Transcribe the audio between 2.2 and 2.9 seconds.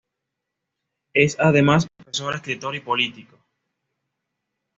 escritor y